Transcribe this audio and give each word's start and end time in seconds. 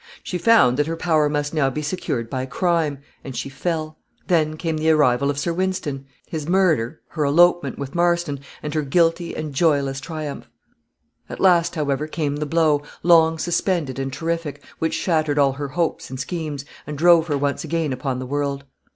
She 0.23 0.39
found 0.39 0.77
that 0.77 0.87
her 0.87 0.97
power 0.97 1.29
must 1.29 1.53
now 1.53 1.69
be 1.69 1.83
secured 1.83 2.27
by 2.27 2.47
crime, 2.47 3.03
and 3.23 3.35
she 3.35 3.49
fell. 3.49 3.99
Then 4.25 4.57
came 4.57 4.77
the 4.77 4.89
arrival 4.89 5.29
of 5.29 5.37
Sir 5.37 5.53
Wynston 5.53 6.07
his 6.25 6.47
murder 6.49 6.99
her 7.09 7.23
elopement 7.23 7.77
with 7.77 7.93
Marston, 7.93 8.39
and 8.63 8.73
her 8.73 8.81
guilty 8.81 9.35
and 9.35 9.53
joyless 9.53 9.99
triumph. 10.01 10.49
At 11.29 11.39
last, 11.39 11.75
however, 11.75 12.07
came 12.07 12.37
the 12.37 12.47
blow, 12.47 12.81
long 13.03 13.37
suspended 13.37 13.99
and 13.99 14.11
terrific, 14.11 14.63
which 14.79 14.95
shattered 14.95 15.37
all 15.37 15.51
her 15.53 15.67
hopes 15.67 16.09
and 16.09 16.19
schemes, 16.19 16.65
and 16.87 16.97
drove 16.97 17.27
her 17.27 17.37
once 17.37 17.63
again 17.63 17.93
upon 17.93 18.17
the 18.17 18.25
world. 18.25 18.63